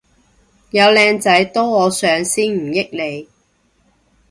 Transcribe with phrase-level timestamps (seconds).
[0.71, 3.29] 有靚仔都我上先唔益你